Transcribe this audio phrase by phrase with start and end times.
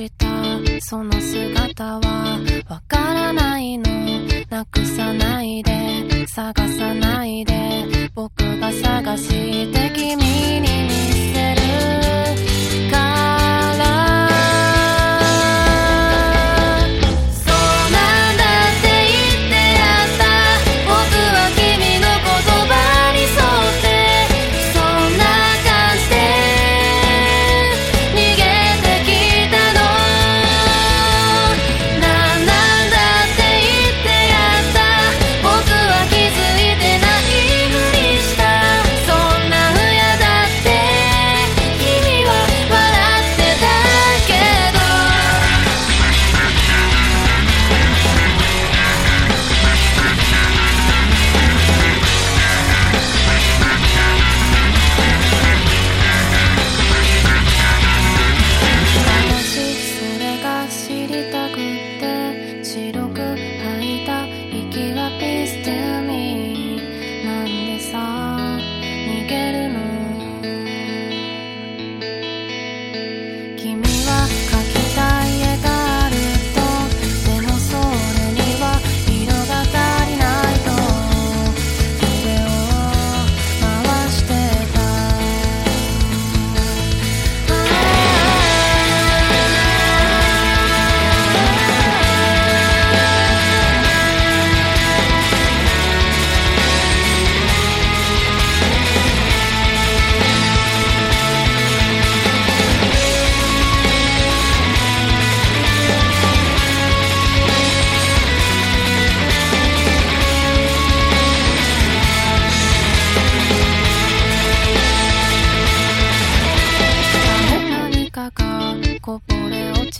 [0.00, 0.26] した。
[0.80, 3.84] その姿はわからないの。
[4.48, 8.10] なくさないで探さないで。
[8.14, 9.79] 僕が探して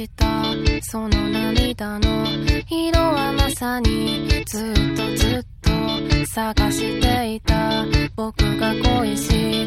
[0.00, 0.24] した。
[0.82, 2.26] その涙の
[2.70, 5.70] 色はまさにずっとずっと
[6.26, 7.84] 探していた。
[8.16, 9.59] 僕が恋しい。